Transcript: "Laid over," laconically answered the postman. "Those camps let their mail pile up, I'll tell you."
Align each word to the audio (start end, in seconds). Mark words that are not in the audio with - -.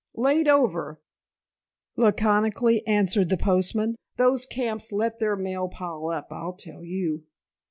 "Laid 0.15 0.47
over," 0.47 0.99
laconically 1.95 2.81
answered 2.87 3.29
the 3.29 3.37
postman. 3.37 3.93
"Those 4.17 4.47
camps 4.47 4.91
let 4.91 5.19
their 5.19 5.35
mail 5.35 5.67
pile 5.69 6.07
up, 6.07 6.29
I'll 6.31 6.53
tell 6.53 6.83
you." 6.83 7.25